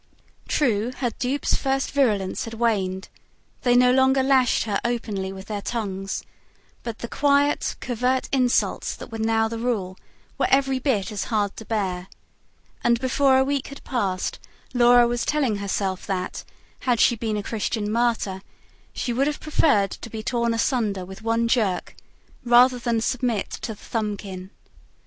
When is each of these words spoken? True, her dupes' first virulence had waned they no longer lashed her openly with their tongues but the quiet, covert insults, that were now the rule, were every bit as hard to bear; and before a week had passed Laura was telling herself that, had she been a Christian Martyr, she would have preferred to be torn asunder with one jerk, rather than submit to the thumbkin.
True, 0.47 0.91
her 0.93 1.11
dupes' 1.19 1.53
first 1.53 1.91
virulence 1.91 2.45
had 2.45 2.55
waned 2.55 3.07
they 3.61 3.75
no 3.75 3.91
longer 3.91 4.23
lashed 4.23 4.63
her 4.63 4.81
openly 4.83 5.31
with 5.31 5.45
their 5.45 5.61
tongues 5.61 6.23
but 6.81 6.97
the 6.97 7.07
quiet, 7.07 7.75
covert 7.81 8.27
insults, 8.31 8.95
that 8.95 9.11
were 9.11 9.19
now 9.19 9.47
the 9.47 9.59
rule, 9.59 9.95
were 10.39 10.47
every 10.49 10.79
bit 10.79 11.11
as 11.11 11.25
hard 11.25 11.55
to 11.57 11.65
bear; 11.65 12.07
and 12.83 12.99
before 12.99 13.37
a 13.37 13.43
week 13.43 13.67
had 13.67 13.83
passed 13.83 14.39
Laura 14.73 15.07
was 15.07 15.23
telling 15.23 15.57
herself 15.57 16.07
that, 16.07 16.43
had 16.79 16.99
she 16.99 17.15
been 17.15 17.37
a 17.37 17.43
Christian 17.43 17.91
Martyr, 17.91 18.41
she 18.93 19.13
would 19.13 19.27
have 19.27 19.39
preferred 19.39 19.91
to 19.91 20.09
be 20.09 20.23
torn 20.23 20.51
asunder 20.51 21.05
with 21.05 21.21
one 21.21 21.47
jerk, 21.47 21.95
rather 22.43 22.79
than 22.79 23.01
submit 23.01 23.51
to 23.51 23.75
the 23.75 23.79
thumbkin. 23.83 24.49